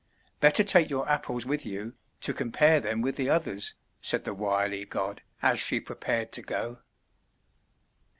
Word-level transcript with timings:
"Better 0.39 0.63
take 0.63 0.89
your 0.89 1.07
Apples 1.07 1.45
with 1.45 1.63
you, 1.63 1.93
to 2.21 2.33
compare 2.33 2.79
them 2.79 3.03
with 3.03 3.17
the 3.17 3.29
others," 3.29 3.75
said 4.01 4.23
the 4.25 4.33
wily 4.33 4.83
god, 4.83 5.21
as 5.43 5.59
she 5.59 5.79
prepared 5.79 6.31
to 6.31 6.41
go. 6.41 6.79